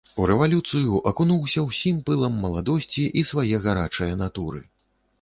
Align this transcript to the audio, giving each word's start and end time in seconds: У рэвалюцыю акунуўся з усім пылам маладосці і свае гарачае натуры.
У 0.21 0.23
рэвалюцыю 0.29 1.01
акунуўся 1.11 1.59
з 1.61 1.67
усім 1.73 2.01
пылам 2.09 2.41
маладосці 2.49 3.07
і 3.23 3.27
свае 3.31 3.55
гарачае 3.71 4.13
натуры. 4.27 4.69